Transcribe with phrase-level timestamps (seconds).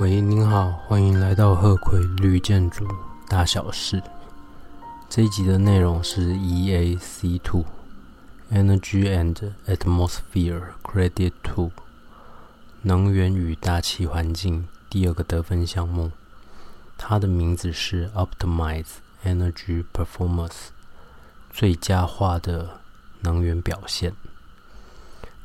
[0.00, 2.86] 喂，您好，欢迎来到鹤葵绿建筑
[3.26, 4.00] 大小事。
[5.08, 7.64] 这一集的内容是 EAC Two
[8.52, 11.72] Energy and Atmosphere Credit Two
[12.82, 16.12] 能源与大气环境第二个得分项目，
[16.96, 20.68] 它的名字是 Optimize Energy Performance
[21.50, 22.78] 最佳化的
[23.22, 24.14] 能源表现。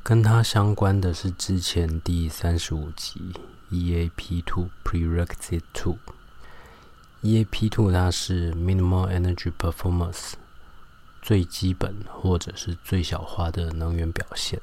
[0.03, 3.33] 跟它相关的是之前第三十五集。
[3.73, 10.33] EAP Two Prerequisite Two，EAP Two 它是 Minimal Energy Performance
[11.23, 14.61] 最基本或者是最小化的能源表现。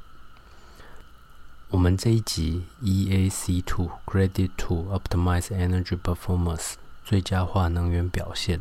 [1.71, 8.61] 我们这一集 EAC Two Credit to Optimize Energy Performance 最佳化能源表现，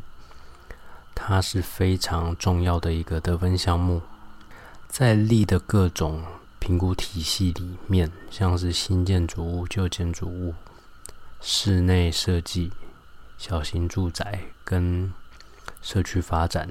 [1.13, 4.01] 它是非常重要的一个得分项目，
[4.87, 6.23] 在力的各种。
[6.59, 10.53] 评估体系里面，像是新建筑物、旧建筑物、
[11.41, 12.71] 室内设计、
[13.37, 15.11] 小型住宅跟
[15.81, 16.69] 社区发展，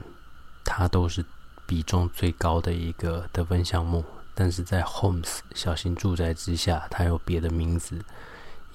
[0.65, 1.25] 它都是
[1.67, 4.05] 比重最高的一个得分项目。
[4.35, 8.05] 但是在 Homes 小型住宅之下，它有别的名字，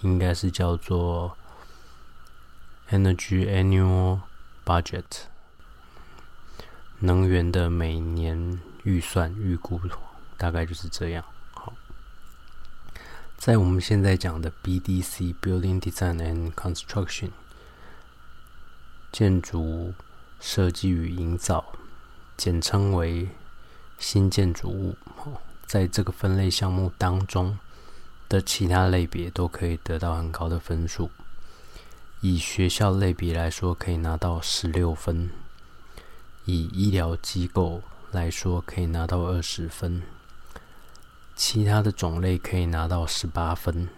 [0.01, 1.37] 应该是叫做
[2.89, 4.19] Energy Annual
[4.65, 5.03] Budget，
[6.99, 9.79] 能源的每年预算预估。
[10.37, 11.23] 大概就是这样。
[11.53, 11.73] 好，
[13.37, 17.31] 在我们现在讲的 BDC Building Design and Construction
[19.11, 19.93] 建筑
[20.39, 21.63] 设计与营造，
[22.35, 23.29] 简称为
[23.97, 24.95] 新建筑物。
[25.65, 27.57] 在这个分类项目当中
[28.29, 31.09] 的其他类别都可以得到很高的分数。
[32.21, 35.29] 以学校类别来说，可以拿到十六分；
[36.45, 37.81] 以医疗机构
[38.11, 40.03] 来说，可以拿到二十分。
[41.35, 43.89] 其他的种类可以拿到十八分，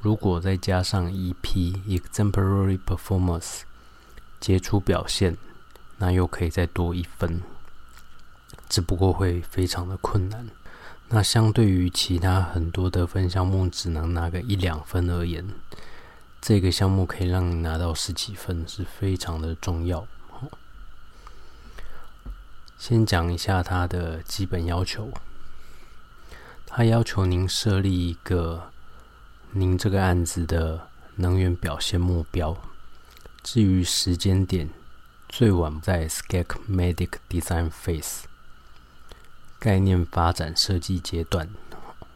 [0.00, 3.60] 如果再加上 EP（Exemplary Performance）
[4.40, 5.36] 杰出表现，
[5.98, 7.42] 那又可以再多一分，
[8.68, 10.48] 只不过会非常的困难。
[11.10, 15.46] 那相对于其他很多得分项目只能拿个一两分而言，
[16.40, 20.06] 这个项目可以让你拿到十几分，是非常的重要。
[22.78, 25.10] 先讲一下它的基本要求。
[26.70, 28.70] 他要求您设立一个
[29.52, 30.86] 您这个案子的
[31.16, 32.54] 能源表现目标。
[33.42, 34.68] 至于时间点，
[35.30, 38.24] 最晚在 Schematic Design Phase
[39.58, 41.48] 概念发展设计阶段，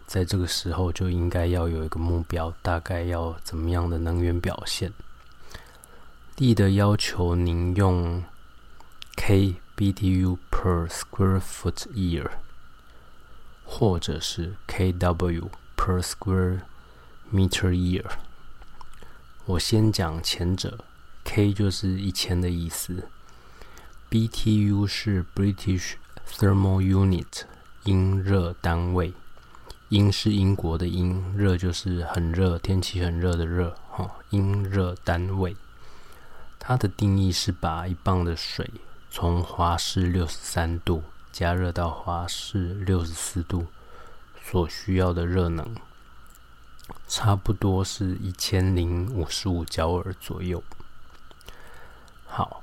[0.06, 4.92] 在这个时候就应该要有一个目标，大概要怎么样的能源表现。
[6.36, 8.22] D 的要求，您用
[9.16, 12.30] k BTU per square foot year。
[13.74, 16.60] 或者是 kW per square
[17.32, 18.04] meter year。
[19.46, 20.84] 我先讲前者
[21.24, 23.08] ，K 就是一千的意思
[24.10, 25.94] ，BTU 是 British
[26.30, 27.44] Thermal Unit，
[27.84, 29.14] 英热单位。
[29.88, 35.56] 英是英国的英，热就是很热，天气很热的热，哈，英热单位。
[36.58, 38.70] 它的定义是把一磅的水
[39.10, 41.02] 从华氏六十三度。
[41.32, 43.66] 加热到华氏六十四度
[44.44, 45.75] 所需要的热能，
[47.09, 50.62] 差不多是一千零五十五焦耳左右。
[52.26, 52.62] 好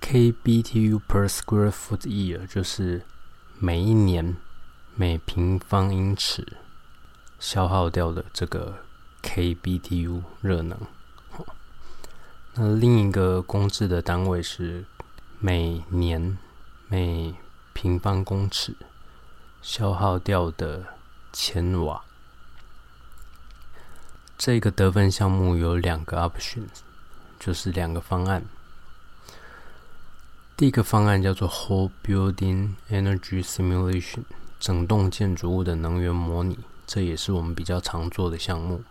[0.00, 3.02] ，kBTU per square foot year 就是
[3.58, 4.36] 每一年
[4.94, 6.56] 每平方英尺
[7.40, 8.78] 消耗掉的这个
[9.22, 10.78] kBTU 热能。
[12.54, 14.84] 那另一个公制的单位是
[15.40, 16.38] 每年
[16.88, 17.34] 每
[17.76, 18.74] 平方公尺
[19.60, 20.82] 消耗掉的
[21.30, 22.02] 千瓦。
[24.38, 26.80] 这个得分项目有两个 options，
[27.38, 28.42] 就是两个方案。
[30.56, 34.22] 第一个方案叫做 Whole Building Energy Simulation，
[34.58, 38.82] 整栋建筑物的能源模拟，这也是我们比较常做的项目。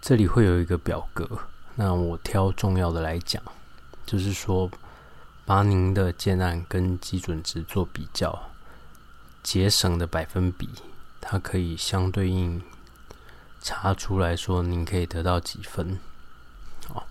[0.00, 1.28] 这里会有一个表格，
[1.74, 3.42] 那我挑重要的来讲，
[4.06, 4.70] 就是说。
[5.50, 8.40] 把您的建案跟基准值做比较，
[9.42, 10.68] 节省的百分比，
[11.20, 12.62] 它可以相对应
[13.60, 15.98] 查出来说，您可以得到几分。
[16.94, 17.02] 哦，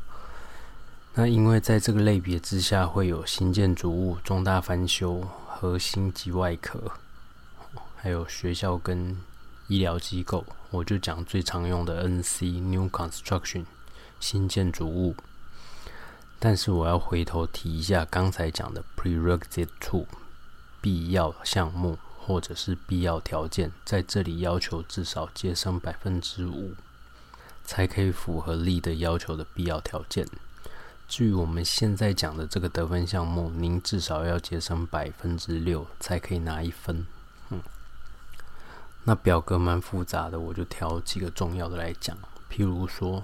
[1.16, 6.82] 那因为在这个类别之下，会有新建筑物、重大翻修、核心及外壳，
[7.98, 9.18] 还有学校跟
[9.68, 13.66] 医疗机构，我就讲最常用的 NC（New Construction）
[14.22, 15.14] 新建筑物。
[16.40, 20.08] 但是我要回头提一下刚才讲的 prerequisite to
[20.82, 26.74] 必要项目或者是必要条件，在这里要求至少节省百分之五。
[27.66, 30.26] 才可以符合力的要求的必要条件。
[31.08, 37.06] 至于我们现在讲的这个得分项目，您至少要节省百分之六才可以拿一分。
[37.50, 37.62] 嗯，
[39.04, 42.18] 那表格蛮复杂的，我就挑几个重要的来讲。
[42.52, 43.24] 譬如说，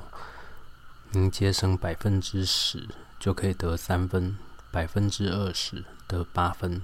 [1.10, 2.88] 您节省百分之十
[3.20, 4.38] 就可以得三分，
[4.72, 6.82] 百分之二十得八分，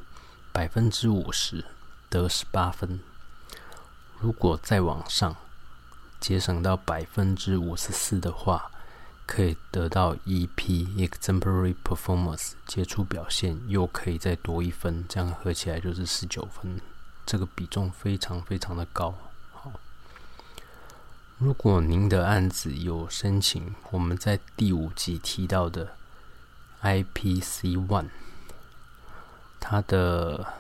[0.51, 1.65] 百分之五十
[2.09, 2.99] 得十八分。
[4.19, 5.35] 如果再往上
[6.19, 8.71] 节省到百分之五十四的话，
[9.25, 16.79] 可以得到 EP（Exemplary Performance） 杰出表现，又可以再多一分，这样合起来就是十九分。
[17.25, 19.15] 这个比重非常非常的高。
[19.53, 19.71] 好，
[21.37, 25.95] 如果您的案子有申请我们在第五集提到的
[26.81, 28.09] IPC One，
[29.59, 30.53] 它的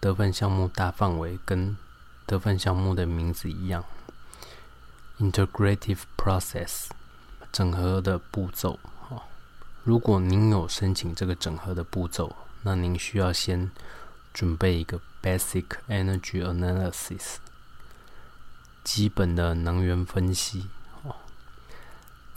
[0.00, 1.76] 得分项目大范围跟
[2.26, 3.84] 得分项目的名字一样
[5.18, 6.86] ，Integrative Process。
[7.52, 8.78] 整合的步骤，
[9.08, 9.24] 哈，
[9.82, 13.68] 如果您有申请这个整合的步骤，那您需要先
[14.32, 17.38] 准备一个 Basic Energy Analysis，
[18.84, 20.68] 基本的能源分析。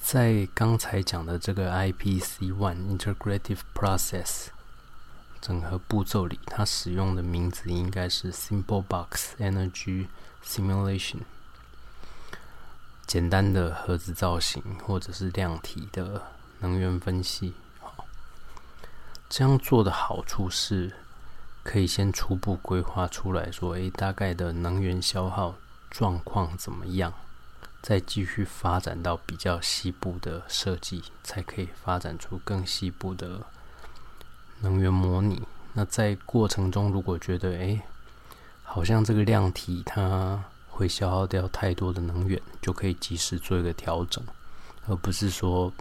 [0.06, 4.48] 在刚才讲的这个 IPC One Integrative Process
[5.40, 10.08] 整合步骤里，它使用的名字应该是 Simple Box Energy
[10.46, 11.20] Simulation。
[13.08, 16.22] 简单的盒子造型，或者是量体的
[16.60, 18.06] 能源分析，好，
[19.30, 20.92] 这样做的好处是，
[21.64, 25.56] 可以先初步规划出来说，诶，大概的能源消耗
[25.90, 27.14] 状况怎么样，
[27.84, 33.42] 再继续发展到比较细部的设计，才可以发展出更细部的
[34.62, 35.44] 能源模拟。
[35.74, 37.82] 那在过程中，如果觉得，诶，
[38.64, 40.44] 好像这个量体它。
[40.76, 44.26] 会消耗掉太多的能源，就可以及时做一个调整，
[44.88, 45.72] 而不是说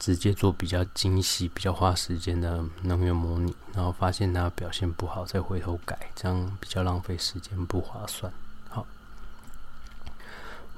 [0.00, 8.32] 直接做比较精细、比较花时间的能源模拟，然后发现它表现不好再回头改，这样比较浪费时间，不划算。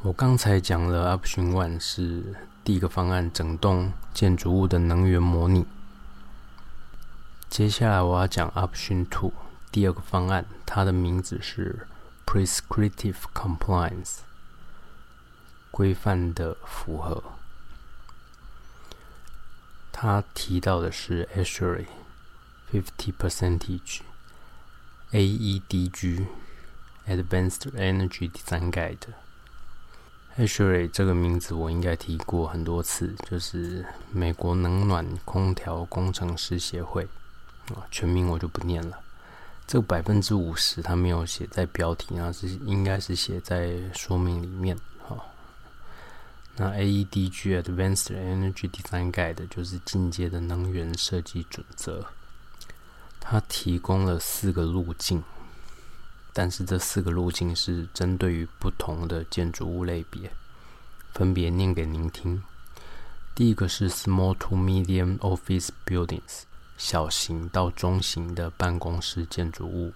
[0.05, 2.35] 我刚才讲了 Option One 是
[2.65, 5.65] 第一个方案，整栋建筑物的能源模拟。
[7.49, 9.33] 接下来我要讲 Option Two
[9.71, 11.87] 第二个方案，它的名字是。
[12.25, 14.21] Prescriptive compliance，
[15.71, 17.23] 规范的符合。
[19.93, 21.85] 他提到的是 ASHRAE
[22.73, 24.01] fifty percentage
[25.11, 26.27] AEDG
[27.07, 29.13] Advanced Energy Design Guide。
[30.39, 37.07] ASHRAE 这个名字我应该提过很多次，就是美国冷暖空调工程师协会
[37.69, 38.99] 啊，全名我就不念了。
[39.67, 44.77] 这百分之五十，它没有写在标题，那是应该是写在说明里面。
[45.07, 45.33] 好，
[46.57, 52.07] 那 AEDG Advanced Energy Design Guide 就是进阶的能源设计准则，
[53.21, 55.23] 它提供了四个路径，
[56.33, 60.33] 但是这四个路径是针对于不同的建筑物类别，
[61.13, 62.43] 分别念给您听。
[63.35, 66.43] 第一个是 Small to Medium Office Buildings。
[66.79, 69.93] 小型到中型的办公室建筑物。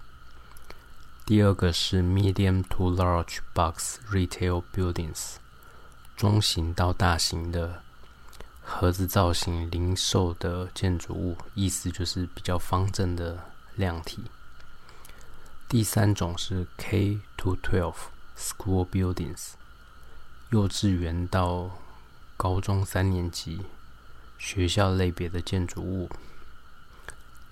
[1.25, 5.33] 第二个是 medium to large box retail buildings，
[6.15, 7.83] 中型到大型的
[8.63, 13.37] 盒子造型零售的建筑物，意思就是比较方正的
[13.75, 14.23] 量体。
[15.69, 17.95] 第三种是 K to twelve
[18.37, 19.49] school buildings，
[20.51, 21.69] 幼稚园到
[22.37, 23.59] 高中三年级
[24.37, 26.09] 学校类别的建筑物。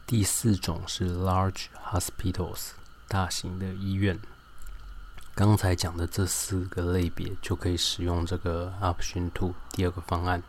[0.08, 2.70] 第四种是 large hospitals，
[3.10, 4.18] 大型的医院。
[5.34, 10.42] 刚才讲的这四个类别就可以使用这个 option two 第二个方案，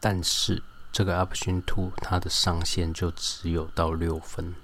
[0.00, 4.54] 但是这个 option two 它的上限就只有到六分，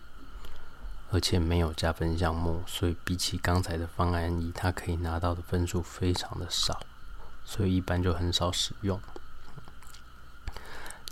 [1.15, 6.81] 而且没有加分项目，所以比起刚才的方案一，它可以拿到的分数非常的少，
[7.45, 9.01] 所以一般就很少使用。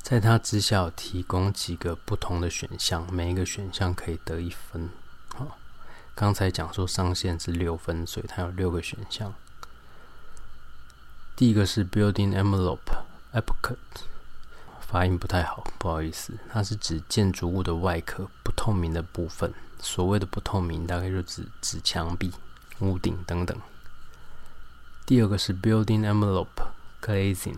[0.02, 4.90] 在它之下提供几个不同的选项，每一个选项可以得一分。
[5.37, 5.56] 好，
[6.16, 9.32] 刚才讲说上限是六分，所以它有六个选项。
[11.37, 13.76] 第一个是 Building Envelope Epicot，
[14.92, 16.34] 发音不太好，不好意思。
[16.52, 19.50] 它是指建筑物的外壳不透明的部分。
[19.78, 22.30] 所谓的不透明，大概就指指墙壁、
[22.80, 23.58] 屋顶等等。
[25.06, 26.68] 第二个是 Building Envelope
[27.00, 27.56] Glazing。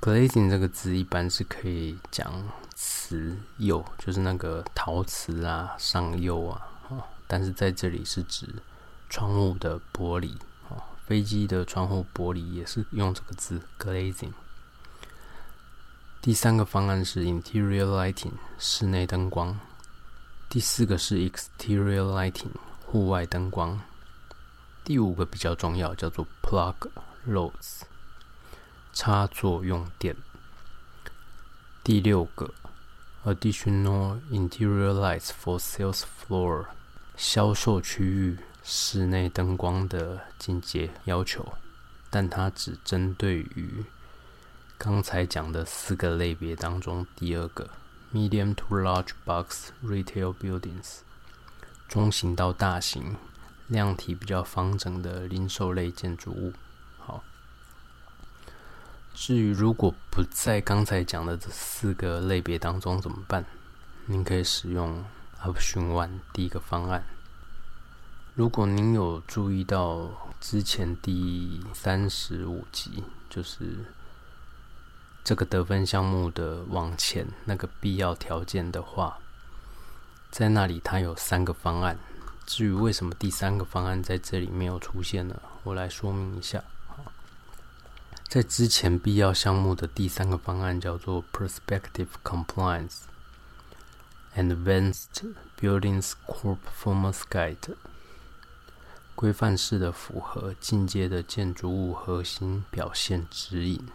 [0.00, 2.32] glazing 这个字一般是可以讲
[2.74, 6.66] 瓷釉，就是那个陶瓷啊、上釉啊，
[7.26, 8.48] 但是在这里是指
[9.10, 10.32] 窗户的玻璃
[10.70, 14.32] 啊飞机的窗户玻璃也是用这个字 glazing。
[16.28, 19.58] 第三个方案是 interior lighting 室内灯光，
[20.50, 22.50] 第四个是 exterior lighting
[22.84, 23.80] 户外灯光，
[24.84, 26.74] 第五个比较重要，叫做 plug
[27.26, 27.80] loads
[28.92, 30.14] 插座用电。
[31.82, 32.52] 第六个
[33.24, 36.66] additional interior lights for sales floor
[37.16, 41.54] 销售区域室内灯光的进阶要求，
[42.10, 43.82] 但它只针对于
[44.78, 47.68] 刚才讲的四个类别当中第二个
[48.14, 50.98] medium to large box retail buildings
[51.88, 53.16] 中型到大型
[53.66, 56.52] 量体比较方整的零售类建筑物。
[56.96, 57.24] 好，
[59.12, 63.44] 至于如果不在刚才讲的这四个类别当中怎么办？
[64.06, 65.04] 您可以使用
[65.42, 67.04] Option One 第一个方案。
[68.36, 70.08] 如果您有注意到
[70.40, 73.84] 之前第三十五集，就是
[75.28, 79.18] 这个得分项目的往前那个必要条件的话，
[80.30, 81.98] 在那里它有三个方案。
[82.46, 85.38] 至于为什么第三个方案在这里没有出现呢？
[85.64, 86.64] 我来说明一下。
[88.26, 93.00] 在之前必要项目的第三个方案叫做 Prospective Compliance
[94.34, 97.74] Advanced Buildings Core Performance Guide。
[99.14, 103.86] 规范式的符合进阶的建筑物核心表现指引，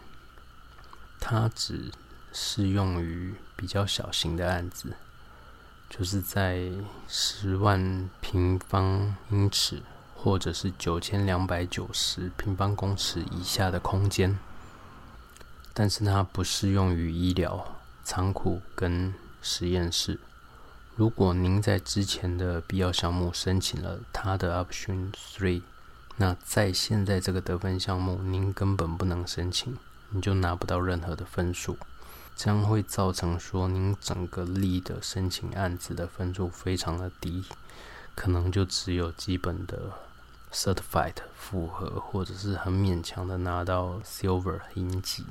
[1.26, 1.90] 它只
[2.34, 4.94] 适用于比较小型的案子，
[5.88, 6.70] 就是在
[7.08, 9.82] 十万平方英尺
[10.14, 14.38] 或者是九千两百九十平方公尺以下的空间，
[15.72, 20.20] 但是它不适用于医疗仓库跟实验室。
[20.94, 25.62] 如果您在之前的必要项目申请了它的 Option Three，
[26.16, 29.78] 那在现在这个得分项目您根本不能申请，
[30.10, 31.76] 你就拿不到任何的分数，
[32.34, 37.44] 将会造成说您整个例的申请案子的分数非常的低，
[38.14, 39.92] 可能就只有基本的
[40.52, 45.24] Certified 符合，或者是很勉强的拿到 Silver 银级，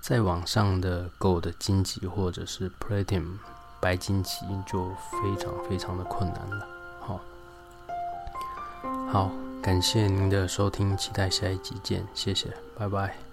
[0.00, 3.38] 再往上的 Gold 金级或者是 Platinum。
[3.80, 6.66] 白金级就非常非常的困难了。
[7.00, 7.20] 好，
[9.08, 9.30] 好，
[9.62, 13.27] 感谢您的收听，期待下一集见，谢谢，拜拜。